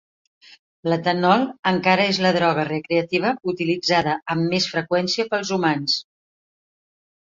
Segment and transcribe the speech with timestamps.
[0.91, 6.01] L'etanol encara és la droga recreativa utilitzada amb més freqüència pels humans.